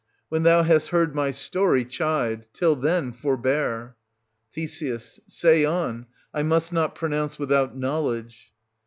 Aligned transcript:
When 0.29 0.41
thou 0.41 0.63
hast 0.63 0.87
heard 0.87 1.13
my 1.13 1.29
story, 1.29 1.85
chide; 1.85 2.45
till 2.53 2.75
then, 2.75 3.11
forbear. 3.13 3.97
Th. 4.51 4.67
Say 5.27 5.63
on: 5.63 6.07
I 6.33 6.41
must 6.41 6.73
not 6.73 6.95
pronounce 6.95 7.37
without 7.37 7.77
know 7.77 8.01
ledge. 8.01 8.51